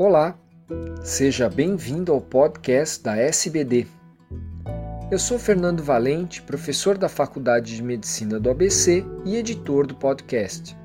Olá, 0.00 0.38
seja 1.02 1.48
bem-vindo 1.48 2.12
ao 2.12 2.20
podcast 2.20 3.02
da 3.02 3.16
SBD. 3.16 3.84
Eu 5.10 5.18
sou 5.18 5.40
Fernando 5.40 5.82
Valente, 5.82 6.40
professor 6.40 6.96
da 6.96 7.08
Faculdade 7.08 7.74
de 7.74 7.82
Medicina 7.82 8.38
do 8.38 8.48
ABC 8.48 9.04
e 9.24 9.34
editor 9.34 9.88
do 9.88 9.96
podcast. 9.96 10.76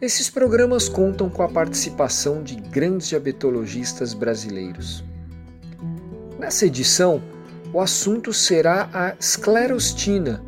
Esses 0.00 0.30
programas 0.30 0.88
contam 0.88 1.28
com 1.28 1.42
a 1.42 1.50
participação 1.50 2.42
de 2.42 2.54
grandes 2.54 3.08
diabetologistas 3.08 4.14
brasileiros. 4.14 5.04
Nessa 6.38 6.64
edição, 6.64 7.22
o 7.74 7.78
assunto 7.78 8.32
será 8.32 8.88
a 8.90 9.16
esclerostina, 9.20 10.42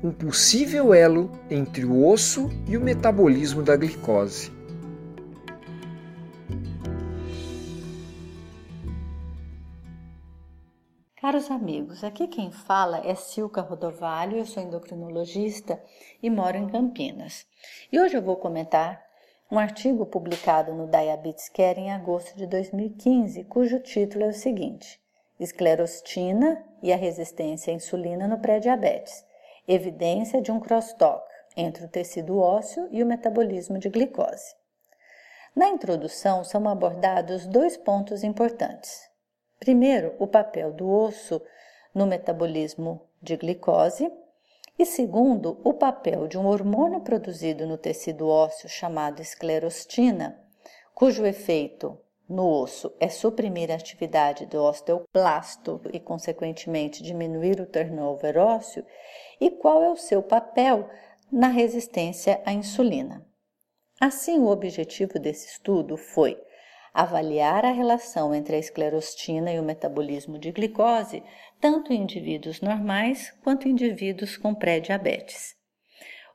um 0.00 0.12
possível 0.12 0.94
elo 0.94 1.28
entre 1.50 1.84
o 1.84 2.06
osso 2.06 2.48
e 2.68 2.76
o 2.76 2.80
metabolismo 2.80 3.64
da 3.64 3.74
glicose. 3.74 4.59
Caros 11.30 11.48
amigos, 11.48 12.02
aqui 12.02 12.26
quem 12.26 12.50
fala 12.50 13.06
é 13.06 13.14
Silca 13.14 13.60
Rodovalho, 13.60 14.36
eu 14.36 14.44
sou 14.44 14.60
endocrinologista 14.60 15.80
e 16.20 16.28
moro 16.28 16.56
em 16.56 16.66
Campinas. 16.66 17.46
E 17.92 18.00
hoje 18.00 18.16
eu 18.16 18.22
vou 18.22 18.34
comentar 18.34 19.00
um 19.48 19.56
artigo 19.56 20.04
publicado 20.04 20.74
no 20.74 20.88
Diabetes 20.88 21.48
Care 21.48 21.78
em 21.78 21.92
agosto 21.92 22.36
de 22.36 22.48
2015, 22.48 23.44
cujo 23.44 23.78
título 23.78 24.24
é 24.24 24.26
o 24.26 24.32
seguinte: 24.32 25.00
Esclerostina 25.38 26.64
e 26.82 26.92
a 26.92 26.96
resistência 26.96 27.72
à 27.72 27.76
insulina 27.76 28.26
no 28.26 28.40
pré-diabetes. 28.40 29.24
Evidência 29.68 30.42
de 30.42 30.50
um 30.50 30.58
crosstalk 30.58 31.24
entre 31.56 31.84
o 31.84 31.88
tecido 31.88 32.40
ósseo 32.40 32.88
e 32.90 33.04
o 33.04 33.06
metabolismo 33.06 33.78
de 33.78 33.88
glicose. 33.88 34.56
Na 35.54 35.68
introdução 35.68 36.42
são 36.42 36.68
abordados 36.68 37.46
dois 37.46 37.76
pontos 37.76 38.24
importantes. 38.24 39.09
Primeiro, 39.60 40.14
o 40.18 40.26
papel 40.26 40.72
do 40.72 40.90
osso 40.90 41.40
no 41.94 42.06
metabolismo 42.06 43.06
de 43.22 43.36
glicose, 43.36 44.10
e 44.78 44.86
segundo, 44.86 45.60
o 45.62 45.74
papel 45.74 46.26
de 46.26 46.38
um 46.38 46.46
hormônio 46.46 47.02
produzido 47.02 47.66
no 47.66 47.76
tecido 47.76 48.26
ósseo 48.26 48.70
chamado 48.70 49.20
esclerostina, 49.20 50.42
cujo 50.94 51.26
efeito 51.26 51.98
no 52.26 52.48
osso 52.48 52.90
é 52.98 53.10
suprimir 53.10 53.70
a 53.70 53.74
atividade 53.74 54.46
do 54.46 54.62
osteoplasto 54.62 55.82
e, 55.92 56.00
consequentemente, 56.00 57.02
diminuir 57.02 57.60
o 57.60 57.66
turnover 57.66 58.38
ósseo, 58.38 58.86
e 59.38 59.50
qual 59.50 59.82
é 59.82 59.90
o 59.90 59.96
seu 59.96 60.22
papel 60.22 60.88
na 61.30 61.48
resistência 61.48 62.40
à 62.46 62.52
insulina. 62.52 63.26
Assim, 64.00 64.38
o 64.38 64.46
objetivo 64.46 65.18
desse 65.18 65.48
estudo 65.48 65.98
foi 65.98 66.40
avaliar 66.92 67.64
a 67.64 67.72
relação 67.72 68.34
entre 68.34 68.56
a 68.56 68.58
esclerostina 68.58 69.52
e 69.52 69.58
o 69.58 69.62
metabolismo 69.62 70.38
de 70.38 70.50
glicose, 70.52 71.22
tanto 71.60 71.92
em 71.92 72.02
indivíduos 72.02 72.60
normais 72.60 73.32
quanto 73.42 73.68
em 73.68 73.72
indivíduos 73.72 74.36
com 74.36 74.54
pré-diabetes. 74.54 75.54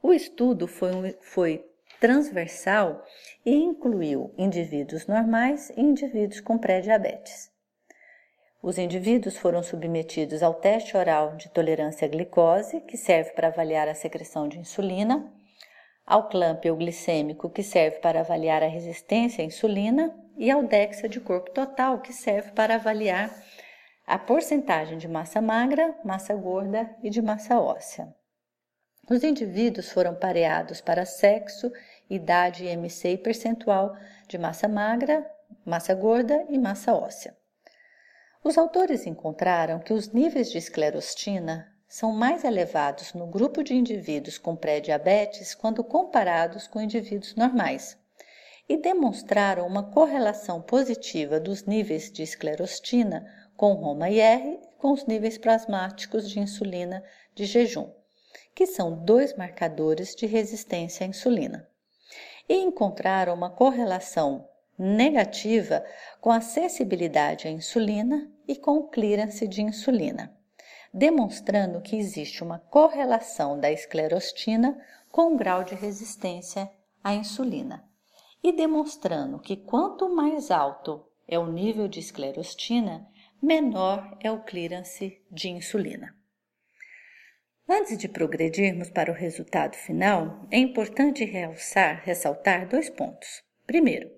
O 0.01 0.13
estudo 0.13 0.67
foi, 0.67 1.17
foi 1.21 1.65
transversal 1.99 3.03
e 3.45 3.53
incluiu 3.53 4.33
indivíduos 4.37 5.07
normais 5.07 5.71
e 5.71 5.81
indivíduos 5.81 6.39
com 6.41 6.57
pré-diabetes. 6.57 7.49
Os 8.61 8.79
indivíduos 8.79 9.37
foram 9.37 9.61
submetidos 9.61 10.41
ao 10.41 10.55
teste 10.55 10.97
oral 10.97 11.35
de 11.35 11.49
tolerância 11.49 12.07
à 12.07 12.09
glicose, 12.09 12.81
que 12.81 12.97
serve 12.97 13.31
para 13.31 13.49
avaliar 13.49 13.87
a 13.87 13.93
secreção 13.93 14.47
de 14.47 14.57
insulina, 14.57 15.31
ao 16.05 16.29
clamp 16.29 16.63
glicêmico, 16.63 17.49
que 17.49 17.61
serve 17.63 17.97
para 17.99 18.21
avaliar 18.21 18.63
a 18.63 18.67
resistência 18.67 19.43
à 19.43 19.45
insulina, 19.45 20.15
e 20.37 20.51
ao 20.51 20.63
DEXA 20.63 21.07
de 21.07 21.19
corpo 21.19 21.51
total, 21.51 21.99
que 22.01 22.13
serve 22.13 22.51
para 22.51 22.75
avaliar 22.75 23.33
a 24.05 24.19
porcentagem 24.19 24.97
de 24.97 25.07
massa 25.07 25.41
magra, 25.41 25.95
massa 26.03 26.35
gorda 26.35 26.95
e 27.01 27.09
de 27.09 27.21
massa 27.21 27.59
óssea. 27.59 28.13
Os 29.09 29.23
indivíduos 29.23 29.91
foram 29.91 30.15
pareados 30.15 30.81
para 30.81 31.05
sexo, 31.05 31.71
idade, 32.09 32.65
IMC 32.65 33.09
e 33.09 33.17
percentual 33.17 33.95
de 34.27 34.37
massa 34.37 34.67
magra, 34.67 35.25
massa 35.63 35.93
gorda 35.93 36.45
e 36.49 36.57
massa 36.57 36.93
óssea. 36.93 37.35
Os 38.43 38.57
autores 38.57 39.05
encontraram 39.05 39.79
que 39.79 39.93
os 39.93 40.11
níveis 40.11 40.51
de 40.51 40.57
esclerostina 40.57 41.71
são 41.87 42.11
mais 42.11 42.43
elevados 42.43 43.13
no 43.13 43.27
grupo 43.27 43.63
de 43.63 43.73
indivíduos 43.73 44.37
com 44.37 44.55
pré-diabetes 44.55 45.55
quando 45.55 45.83
comparados 45.83 46.67
com 46.67 46.81
indivíduos 46.81 47.35
normais, 47.35 47.97
e 48.67 48.77
demonstraram 48.77 49.67
uma 49.67 49.83
correlação 49.83 50.61
positiva 50.61 51.39
dos 51.39 51.65
níveis 51.65 52.11
de 52.11 52.23
esclerostina 52.23 53.25
com 53.55 53.73
Roma-IR 53.73 54.59
e 54.61 54.77
com 54.77 54.91
os 54.91 55.05
níveis 55.05 55.37
plasmáticos 55.37 56.29
de 56.29 56.39
insulina 56.39 57.03
de 57.33 57.45
jejum 57.45 57.89
que 58.55 58.65
são 58.65 58.95
dois 59.03 59.35
marcadores 59.35 60.15
de 60.15 60.25
resistência 60.25 61.05
à 61.05 61.09
insulina, 61.09 61.67
e 62.47 62.55
encontraram 62.55 63.33
uma 63.33 63.49
correlação 63.49 64.47
negativa 64.77 65.83
com 66.21 66.31
a 66.31 66.39
sensibilidade 66.39 67.47
à 67.47 67.51
insulina 67.51 68.31
e 68.47 68.55
com 68.55 68.77
o 68.77 68.87
clearance 68.87 69.45
de 69.47 69.61
insulina, 69.61 70.33
demonstrando 70.93 71.81
que 71.81 71.97
existe 71.97 72.43
uma 72.43 72.59
correlação 72.59 73.59
da 73.59 73.71
esclerostina 73.71 74.77
com 75.11 75.33
o 75.33 75.37
grau 75.37 75.63
de 75.63 75.75
resistência 75.75 76.69
à 77.03 77.13
insulina, 77.13 77.83
e 78.45 78.51
demonstrando 78.51 79.39
que 79.39 79.57
quanto 79.57 80.07
mais 80.07 80.51
alto 80.51 81.03
é 81.27 81.39
o 81.39 81.51
nível 81.51 81.87
de 81.87 81.99
esclerostina, 81.99 83.03
menor 83.41 84.15
é 84.21 84.29
o 84.29 84.43
clearance 84.43 85.19
de 85.31 85.49
insulina. 85.49 86.15
Antes 87.67 87.97
de 87.97 88.07
progredirmos 88.07 88.91
para 88.91 89.11
o 89.11 89.15
resultado 89.15 89.75
final, 89.75 90.47
é 90.51 90.59
importante 90.59 91.25
realçar, 91.25 92.03
ressaltar 92.05 92.69
dois 92.69 92.87
pontos. 92.87 93.41
Primeiro, 93.65 94.11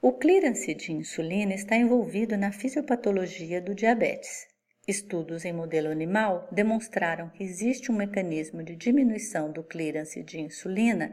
o 0.00 0.12
clearance 0.12 0.72
de 0.72 0.92
insulina 0.92 1.52
está 1.52 1.74
envolvido 1.74 2.36
na 2.36 2.52
fisiopatologia 2.52 3.60
do 3.60 3.74
diabetes. 3.74 4.46
Estudos 4.86 5.44
em 5.44 5.52
modelo 5.52 5.90
animal 5.90 6.46
demonstraram 6.52 7.28
que 7.30 7.42
existe 7.42 7.90
um 7.90 7.96
mecanismo 7.96 8.62
de 8.62 8.76
diminuição 8.76 9.50
do 9.50 9.64
clearance 9.64 10.22
de 10.22 10.38
insulina 10.38 11.10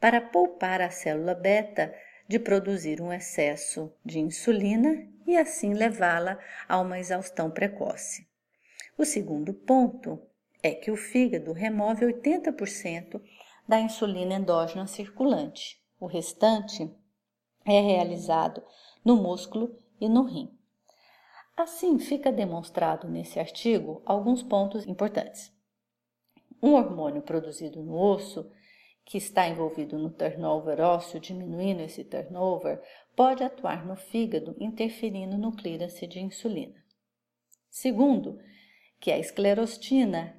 para 0.00 0.20
poupar 0.20 0.80
a 0.80 0.90
célula 0.90 1.34
beta 1.34 1.94
de 2.28 2.38
produzir 2.38 3.00
um 3.00 3.12
excesso 3.12 3.92
de 4.04 4.18
insulina 4.18 5.06
e 5.26 5.36
assim 5.36 5.74
levá-la 5.74 6.38
a 6.68 6.78
uma 6.78 6.98
exaustão 6.98 7.50
precoce. 7.50 8.28
O 8.98 9.04
segundo 9.04 9.52
ponto 9.52 10.20
é 10.62 10.72
que 10.72 10.90
o 10.90 10.96
fígado 10.96 11.52
remove 11.52 12.04
80% 12.06 13.20
da 13.68 13.80
insulina 13.80 14.34
endógena 14.34 14.86
circulante. 14.86 15.82
O 15.98 16.06
restante 16.06 16.90
é 17.64 17.80
realizado 17.80 18.62
no 19.04 19.16
músculo 19.16 19.76
e 20.00 20.08
no 20.08 20.24
rim. 20.24 20.56
Assim, 21.56 21.98
fica 21.98 22.30
demonstrado 22.30 23.08
nesse 23.08 23.40
artigo 23.40 24.02
alguns 24.04 24.42
pontos 24.42 24.86
importantes. 24.86 25.52
Um 26.62 26.74
hormônio 26.74 27.22
produzido 27.22 27.82
no 27.82 27.96
osso, 27.96 28.50
que 29.06 29.18
está 29.18 29.48
envolvido 29.48 29.96
no 29.96 30.10
turnover 30.10 30.80
ósseo, 30.80 31.20
diminuindo 31.20 31.80
esse 31.80 32.02
turnover, 32.02 32.82
pode 33.14 33.44
atuar 33.44 33.86
no 33.86 33.96
fígado, 33.96 34.56
interferindo 34.58 35.38
no 35.38 35.52
clearance 35.52 36.04
de 36.08 36.18
insulina. 36.18 36.74
Segundo, 37.70 38.36
que 38.98 39.12
a 39.12 39.18
esclerostina 39.18 40.36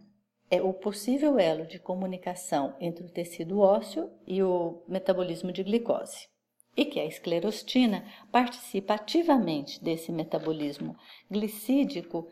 é 0.51 0.61
o 0.61 0.73
possível 0.73 1.39
elo 1.39 1.65
de 1.65 1.79
comunicação 1.79 2.75
entre 2.81 3.05
o 3.05 3.09
tecido 3.09 3.61
ósseo 3.61 4.11
e 4.27 4.43
o 4.43 4.83
metabolismo 4.85 5.53
de 5.53 5.63
glicose, 5.63 6.27
e 6.75 6.83
que 6.83 6.99
a 6.99 7.05
esclerostina 7.05 8.05
participa 8.33 8.95
ativamente 8.95 9.81
desse 9.81 10.11
metabolismo 10.11 10.97
glicídico 11.31 12.27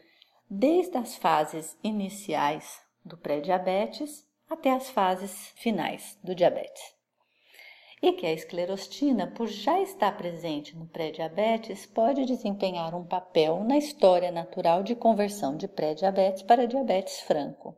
desde 0.50 0.98
as 0.98 1.16
fases 1.16 1.78
iniciais 1.82 2.82
do 3.06 3.18
pré-diabetes 3.18 4.25
até 4.50 4.72
as 4.72 4.90
fases 4.90 5.52
finais 5.56 6.18
do 6.24 6.36
diabetes. 6.36 6.96
E 8.02 8.14
que 8.14 8.26
a 8.26 8.34
esclerostina, 8.34 9.28
por 9.28 9.48
já 9.48 9.82
estar 9.82 10.16
presente 10.18 10.76
no 10.76 10.86
pré-diabetes, 10.88 11.86
pode 11.86 12.26
desempenhar 12.26 12.94
um 12.94 13.06
papel 13.06 13.64
na 13.64 13.78
história 13.78 14.32
natural 14.32 14.84
de 14.84 14.96
conversão 14.96 15.58
de 15.58 15.68
pré-diabetes 15.68 16.44
para 16.44 16.68
diabetes 16.68 17.22
franco. 17.22 17.78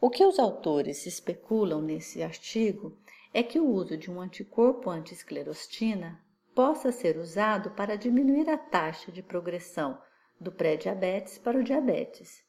O 0.00 0.10
que 0.10 0.24
os 0.24 0.38
autores 0.38 1.06
especulam 1.06 1.80
nesse 1.80 2.22
artigo 2.22 2.98
é 3.32 3.42
que 3.42 3.60
o 3.60 3.70
uso 3.70 3.96
de 3.96 4.10
um 4.10 4.20
anticorpo 4.20 4.90
anti-esclerostina 4.90 6.20
possa 6.54 6.90
ser 6.90 7.16
usado 7.16 7.70
para 7.70 7.96
diminuir 7.96 8.50
a 8.50 8.58
taxa 8.58 9.12
de 9.12 9.22
progressão 9.22 9.98
do 10.40 10.50
pré-diabetes 10.50 11.38
para 11.38 11.58
o 11.58 11.62
diabetes. 11.62 12.42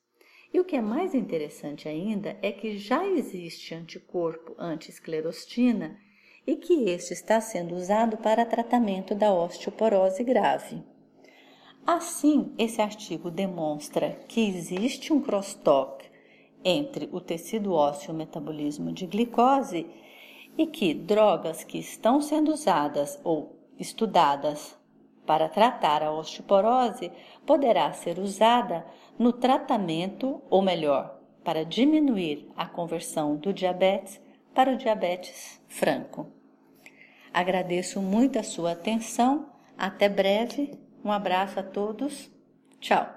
E 0.53 0.59
o 0.59 0.63
que 0.63 0.75
é 0.75 0.81
mais 0.81 1.15
interessante 1.15 1.89
ainda 1.89 2.37
é 2.41 2.51
que 2.51 2.77
já 2.77 3.07
existe 3.07 3.73
anticorpo 3.73 4.53
anti-esclerostina 4.59 5.97
e 6.45 6.55
que 6.55 6.89
este 6.89 7.13
está 7.13 7.41
sendo 7.41 7.73
usado 7.73 8.17
para 8.17 8.45
tratamento 8.45 9.15
da 9.15 9.33
osteoporose 9.33 10.23
grave. 10.23 10.83
Assim, 11.85 12.53
esse 12.57 12.81
artigo 12.81 13.31
demonstra 13.31 14.11
que 14.27 14.47
existe 14.47 15.11
um 15.11 15.19
crosstalk 15.19 16.05
entre 16.63 17.09
o 17.11 17.19
tecido 17.19 17.73
ósseo 17.73 18.11
e 18.11 18.13
o 18.13 18.17
metabolismo 18.17 18.91
de 18.91 19.07
glicose 19.07 19.87
e 20.57 20.67
que 20.67 20.93
drogas 20.93 21.63
que 21.63 21.79
estão 21.79 22.21
sendo 22.21 22.53
usadas 22.53 23.19
ou 23.23 23.57
estudadas 23.79 24.77
para 25.25 25.49
tratar 25.49 26.03
a 26.03 26.11
osteoporose 26.11 27.11
poderá 27.45 27.91
ser 27.93 28.19
usada 28.19 28.85
no 29.17 29.31
tratamento, 29.31 30.41
ou 30.49 30.61
melhor, 30.61 31.19
para 31.43 31.65
diminuir 31.65 32.49
a 32.55 32.65
conversão 32.65 33.35
do 33.35 33.53
diabetes 33.53 34.19
para 34.53 34.71
o 34.71 34.77
diabetes 34.77 35.61
franco. 35.67 36.31
Agradeço 37.33 38.01
muito 38.01 38.37
a 38.37 38.43
sua 38.43 38.73
atenção. 38.73 39.49
Até 39.77 40.07
breve. 40.07 40.77
Um 41.03 41.11
abraço 41.11 41.59
a 41.59 41.63
todos. 41.63 42.31
Tchau. 42.79 43.07